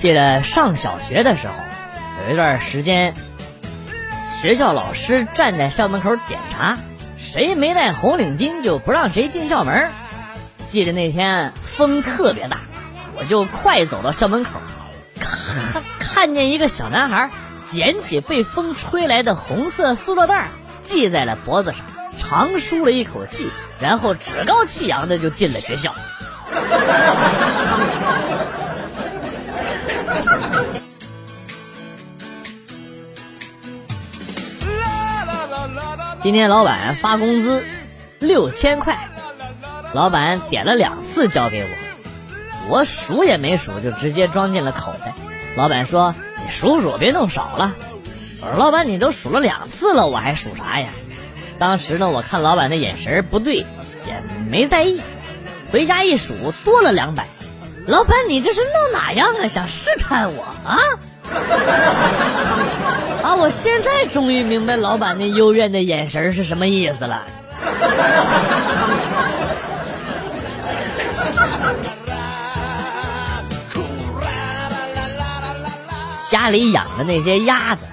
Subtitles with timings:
[0.00, 1.52] 记得上小学的时候，
[2.24, 3.12] 有一段时间，
[4.40, 6.78] 学校老师站在校门口检查，
[7.18, 9.90] 谁没戴红领巾就不让谁进校门。
[10.68, 12.60] 记得那天风特别大，
[13.14, 14.52] 我就快走到校门口，
[15.20, 17.28] 看看见一个小男孩
[17.66, 20.48] 捡起被风吹来的红色塑料袋，
[20.80, 21.80] 系在了脖子上，
[22.16, 25.94] 长舒了一口气，然后趾高气扬的就进了学校。
[36.22, 37.64] 今天老板发工资
[38.18, 39.08] 六千块，
[39.94, 41.68] 老板点了两次交给我，
[42.68, 45.14] 我数也没数就直接装进了口袋。
[45.56, 47.74] 老板说：“你数数，别弄少了。”
[48.42, 50.88] 我说：“老板，你都数了两次了，我还数啥呀？”
[51.58, 55.00] 当时呢，我看老板的眼神不对，也没在意。
[55.72, 57.28] 回家一数，多了两百。
[57.86, 59.48] 老板，你这是闹哪样啊？
[59.48, 60.76] 想试探我啊？
[63.22, 63.34] 啊！
[63.36, 67.22] 我现在终于明白老板那幽怨的眼神是什么意思了。
[76.26, 77.84] 家里养的那些鸭子，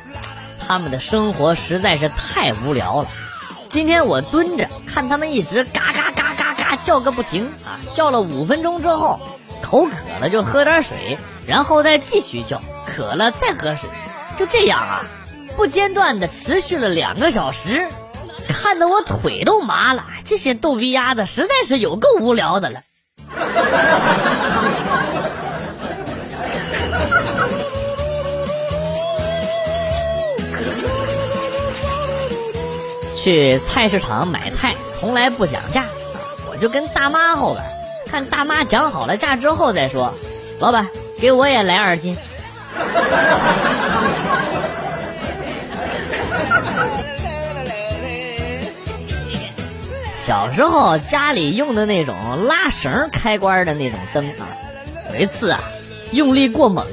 [0.68, 3.08] 他们的生活实在是太无聊了。
[3.68, 9.20] 今天我蹲着看他们一直嘎嘎嘎嘎嘎叫个不停啊，叫了五分钟之后，
[9.62, 11.18] 口渴了就喝点水，
[11.48, 13.90] 然后再继续叫，渴了再喝水，
[14.38, 15.06] 就这样啊，
[15.56, 17.88] 不间断的持续了两个小时，
[18.50, 20.04] 看得我腿都麻了。
[20.26, 22.82] 这些逗逼鸭子实在是有够无聊的了。
[33.16, 35.86] 去菜市场买菜从来不讲价，
[36.50, 37.64] 我就跟大妈后边
[38.06, 40.14] 看大妈讲好了价之后再说。
[40.60, 40.88] 老板，
[41.20, 42.16] 给我也来二斤。
[50.16, 54.46] 小时候家里用的那种拉绳开关的那种灯啊，
[55.14, 55.62] 有一次啊，
[56.12, 56.86] 用力过猛，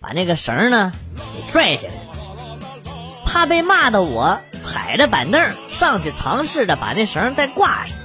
[0.00, 2.00] 把那个绳呢给拽下来了，
[3.24, 4.40] 怕被骂的我。
[4.64, 5.40] 踩着板凳
[5.70, 7.96] 上去尝试着把那绳再挂上，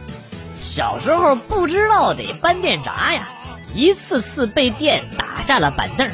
[0.60, 3.28] 小时候不知道得搬电闸呀，
[3.74, 6.10] 一次次被电打下了板凳，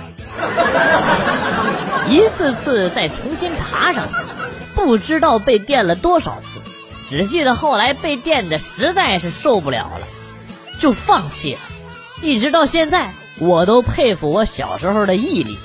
[2.10, 4.16] 一次次再重新爬上去，
[4.76, 6.62] 不知道被电了多少次，
[7.10, 10.08] 只记得后来被电的实在是受不了了，
[10.80, 11.60] 就放弃了，
[12.22, 15.58] 一直到现在我都佩服我小时候的毅力。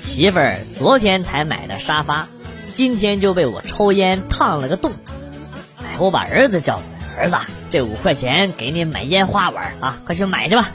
[0.00, 2.26] 媳妇儿昨天才买的沙发，
[2.78, 4.92] 今天就被我抽烟烫了个洞。
[5.78, 6.84] 哎，我把儿子叫过
[7.16, 7.36] 来，儿子，
[7.70, 10.68] 这五块钱给你买烟花玩啊，快去买去吧。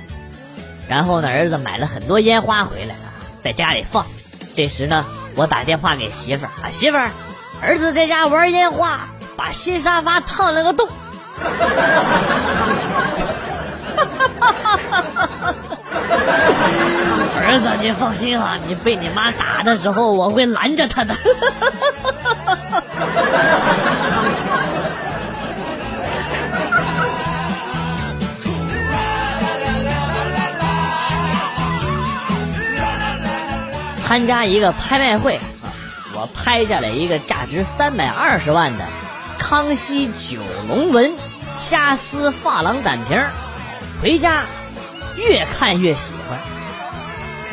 [0.90, 3.08] 然后呢，儿子买了很多烟花回来啊，
[3.42, 4.06] 在家里放。
[4.54, 5.06] 这时呢，
[5.38, 7.10] 我打电话给媳妇儿啊，媳妇儿，
[7.62, 10.90] 儿子在家玩烟花，把新沙发烫了个洞。
[10.90, 11.66] 哈哈
[14.42, 14.58] 哈哈
[14.92, 15.54] 哈哈
[17.54, 21.16] 儿子，你放心啊，你被你妈打的时候，我会拦着他的。
[34.04, 35.40] 参加一个拍卖会，
[36.16, 38.86] 我拍下来一个价值三百二十万的
[39.38, 41.14] 康熙九龙纹
[41.56, 43.24] 掐丝珐琅胆瓶，
[44.02, 44.42] 回家
[45.16, 46.40] 越看越喜欢。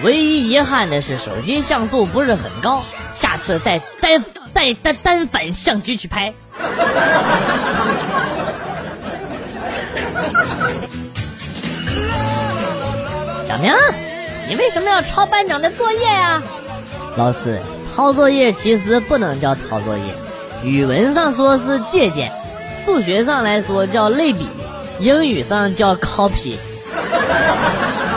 [0.03, 2.83] 唯一遗憾的是手机像素不是很高，
[3.15, 4.25] 下次带单
[4.55, 6.33] 带单单反相机去拍。
[13.47, 13.75] 小明，
[14.49, 16.43] 你为什么要抄班长的作业呀？
[17.17, 17.61] 老师，
[17.95, 20.05] 抄作业其实不能叫抄作业，
[20.65, 22.33] 语文上说是借鉴，
[22.87, 24.49] 数学上来说叫类比，
[24.99, 26.57] 英语上叫 copy。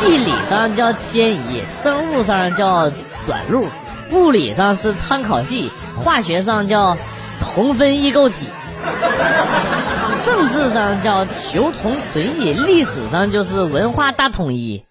[0.04, 2.92] 地理上叫迁移，生物上叫
[3.26, 3.66] 转录，
[4.12, 6.98] 物理上是参考系，化学上叫
[7.40, 8.50] 同分异构体，
[10.26, 14.84] 政治上叫求同存异，历史上就是文化大统一。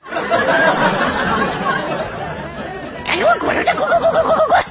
[3.04, 3.68] 赶紧给我滚出去！
[3.76, 4.64] 滚滚滚滚滚滚滚！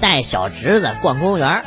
[0.00, 1.62] 带小侄子逛公园。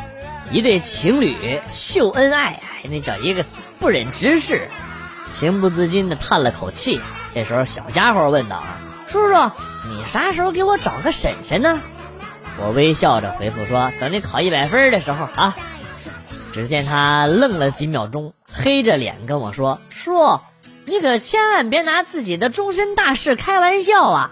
[0.56, 3.44] 一对情侣秀恩爱，那叫一个
[3.78, 4.69] 不忍直视，
[5.30, 7.02] 情不自禁的叹了口气。
[7.34, 9.52] 这时候，小家伙问道：“啊叔叔，
[9.90, 11.81] 你啥时候给我找个婶婶呢？”
[12.57, 15.57] 我微笑着回复说：“等你考一百分的时候啊。”
[16.54, 20.40] 只见他愣了几秒钟，黑着脸跟我说：“叔，
[20.86, 24.31] 你可千万别拿自己的终身大事开玩笑啊！”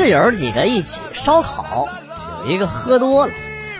[0.00, 1.86] 室友几个一起烧烤，
[2.46, 3.34] 有一个喝多了，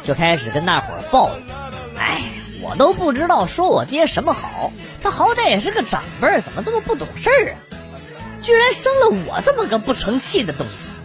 [0.04, 1.42] 就开始跟大伙儿抱怨
[1.96, 2.20] ：“哎，
[2.60, 4.70] 我都不知道说我爹什么好，
[5.02, 7.56] 他好歹也是个长辈，怎么这么不懂事儿啊？
[8.42, 10.98] 居然生了我这么个不成器的东西！”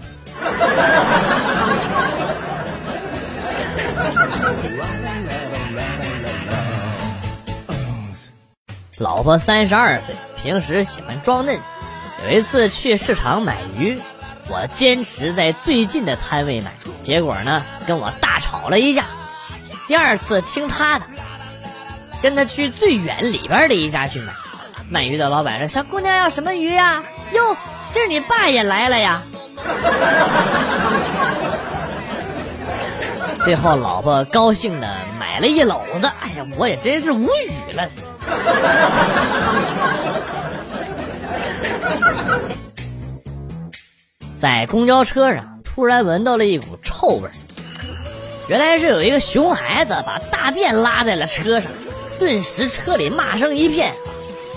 [8.98, 10.14] 老婆三十二岁，
[10.44, 11.58] 平时喜欢装嫩。
[12.26, 13.98] 有一次去市场买鱼。
[14.48, 16.72] 我坚持在最近的摊位买，
[17.02, 19.06] 结果呢跟我大吵了一架。
[19.88, 21.06] 第二次听他的，
[22.22, 24.34] 跟他去最远里边的一家去买。
[24.90, 27.04] 卖鱼的老板说：“小姑娘要什么鱼呀？
[27.34, 27.58] 哟，
[27.90, 29.24] 今儿你爸也来了呀！”
[33.44, 34.88] 最后老婆高兴的
[35.20, 37.88] 买了一篓子，哎呀，我也真是无语了。
[44.46, 47.32] 在公交车上，突然闻到了一股臭味儿。
[48.48, 51.72] 原来是有一个熊孩子把大便拉在了车上，
[52.20, 53.96] 顿时车里骂声一片。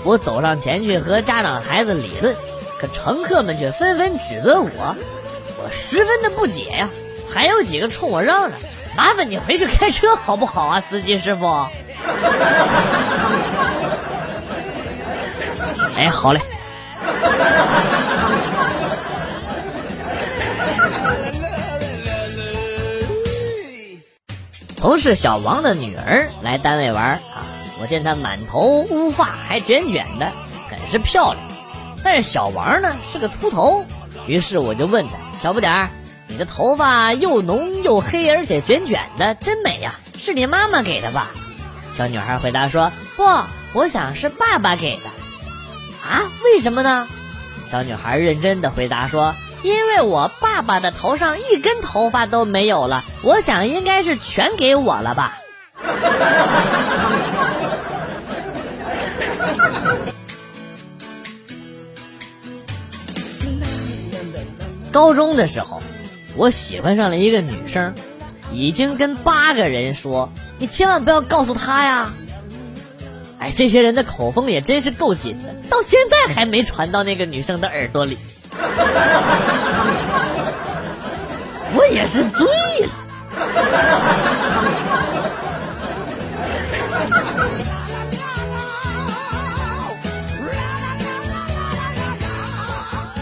[0.03, 2.35] 我走上前去和家长孩子理论，
[2.79, 4.95] 可乘客们却纷纷指责我，
[5.57, 6.87] 我十分的不解呀。
[7.33, 8.51] 还有几个冲我嚷嚷
[8.95, 11.47] ：“麻烦你回去开车好不好啊，司机师傅？”
[15.97, 16.39] 哎，好嘞。
[24.79, 27.43] 同事小王的女儿来单位玩啊，
[27.81, 30.31] 我见她满头乌发还卷卷的，
[30.69, 31.45] 很是漂亮。
[32.01, 33.85] 但是小王呢是个秃头，
[34.25, 35.89] 于是我就问她：“小不点儿，
[36.27, 41.27] 你的头发又浓又黑，而且卷卷的，真美呀，是你妈妈给的吧？”
[41.93, 43.23] 小女孩回答说：“不，
[43.73, 45.09] 我想是爸爸给的。”
[46.09, 46.23] 啊？
[46.45, 47.05] 为什么呢？
[47.69, 49.35] 小女孩认真的回答说。
[49.61, 55.37] 因为我爸爸的头上一根头发都没有了，我想应该是全给我了吧。
[64.91, 65.81] 高中的时候，
[66.35, 67.93] 我喜欢上了一个女生，
[68.51, 72.11] 已经跟八个人说，你千万不要告诉她呀。
[73.39, 78.17] 哎，这些人的口风也真是够紧的，到现在还没传到那个女生的耳朵里。
[81.75, 82.47] 我也是醉
[82.85, 82.91] 了。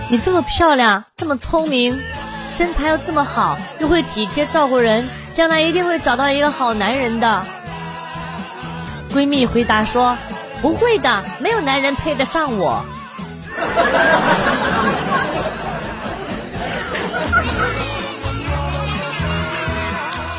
[0.10, 2.02] 你这么漂亮，这么聪明，
[2.50, 7.46] 身材又这么好，又会体贴照顾人，将来一定会找到一个好男人的。
[9.14, 10.18] 闺蜜回答说
[10.62, 12.82] ：“不会的，没有男人配得上我。”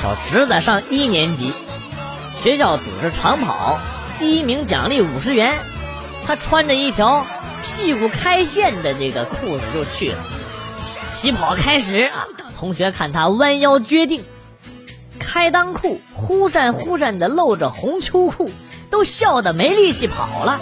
[0.09, 1.53] 小侄子上一年级，
[2.35, 3.79] 学校组织长跑，
[4.19, 5.59] 第一名奖励五十元。
[6.27, 7.27] 他穿着一条
[7.63, 10.17] 屁股开线的这个裤子就去了。
[11.05, 12.25] 起跑开始啊，
[12.59, 14.25] 同学看他弯腰决定，
[15.19, 18.51] 开裆裤忽闪忽闪的露着红秋裤，
[18.89, 20.59] 都笑得没力气跑了。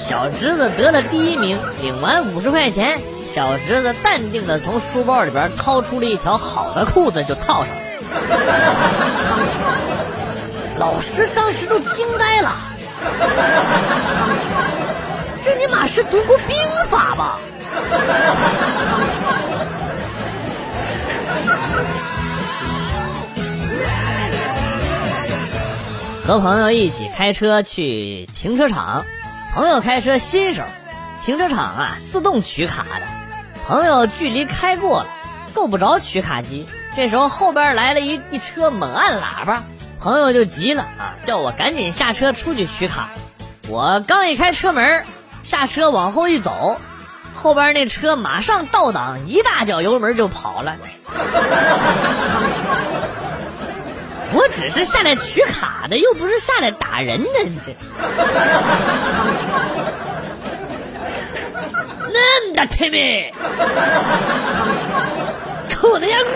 [0.00, 7.82] 小侄子得了第一名，领完五十块钱，小侄子淡定的从书包里边掏出了一条好的裤子就套上了。
[10.78, 12.52] 老师当时都惊呆了，
[15.44, 16.56] 这尼玛是读过兵
[16.88, 17.38] 法吧？
[26.26, 29.04] 和朋友一起开车去停车场。
[29.54, 30.62] 朋友开车新手，
[31.22, 33.06] 停车场啊自动取卡的。
[33.66, 35.08] 朋友距离开过了，
[35.54, 36.68] 够不着取卡机。
[36.94, 39.62] 这时候后边来了一一车，猛按喇叭，
[40.00, 43.08] 朋友就急了啊，叫我赶紧下车出去取卡。
[43.68, 45.04] 我刚一开车门，
[45.42, 46.78] 下车往后一走，
[47.34, 50.76] 后边那车马上倒档，一大脚油门就跑了。
[54.32, 57.28] 我只是下来取卡的，又不是下来打人的，
[57.64, 57.74] 这，
[62.12, 63.32] 嫩的天命，
[65.68, 66.30] 臭的要死。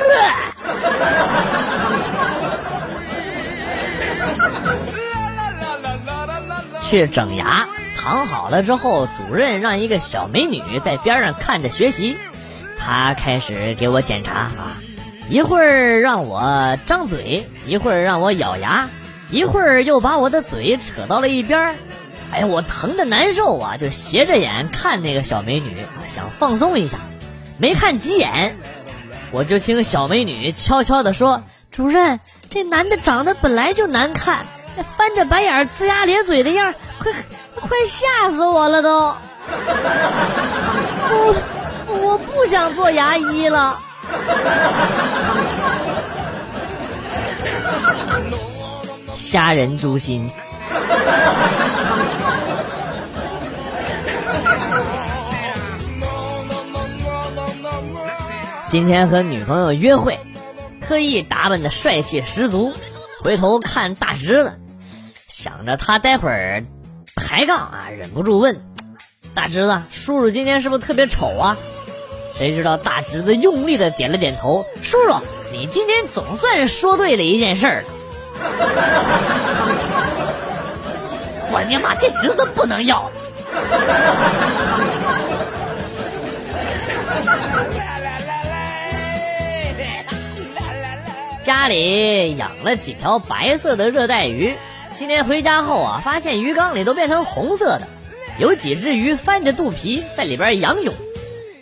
[6.82, 12.18] 去整牙，躺好了之后，主任让一个小美女在边上看着学习，
[12.78, 14.76] 她开始给我检查啊。
[15.30, 18.90] 一会儿让我张嘴，一会儿让我咬牙，
[19.30, 21.74] 一会儿又把我的嘴扯到了一边儿。
[22.30, 25.76] 哎呀，我疼的难受啊，就斜着眼看那个小美女，
[26.06, 26.98] 想放松一下，
[27.58, 28.58] 没看几眼，
[29.30, 37.12] 我就听小美女悄悄地说：“主任，这男的长得本来就难看。”那翻着白眼、龇牙咧嘴的样快
[37.54, 39.14] 快吓死我了都！
[41.08, 41.34] 我
[42.02, 43.78] 我不想做牙医了。
[49.14, 50.30] 虾仁诛心。
[58.68, 60.18] 今天和女朋友约会，
[60.80, 62.72] 特意打扮的帅气十足，
[63.22, 64.58] 回头看大侄子。
[65.28, 66.64] 想着他待会儿
[67.14, 68.64] 抬杠啊，忍不住问
[69.34, 71.56] 大侄子：“叔叔今天是不是特别丑啊？”
[72.34, 75.14] 谁知道大侄子用力的点了点头：“叔叔，
[75.52, 77.84] 你今天总算是说对了一件事儿。”
[81.52, 83.08] 我尼玛，这侄子不能要！
[91.40, 94.54] 家里养了几条白色的热带鱼。
[94.90, 97.86] 今天回家后啊，发现鱼缸里都变成红色的，
[98.38, 100.92] 有几只鱼翻着肚皮在里边仰泳。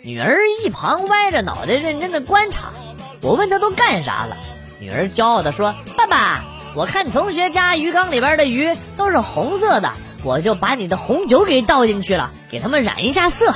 [0.05, 2.73] 女儿一旁歪着脑袋认真的观察。
[3.21, 4.35] 我问她都干啥了，
[4.77, 6.43] 女儿骄傲的说：“爸爸，
[6.75, 13.53] 我看同学家鱼缸里边的鱼都是红色的，我就把你的红酒给倒进去了，给他们染一下色。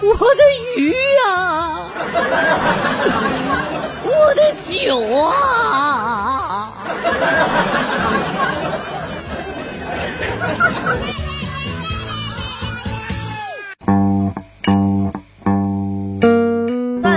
[0.00, 0.42] 我的
[0.78, 1.90] 鱼呀！
[4.04, 6.72] 我的酒啊！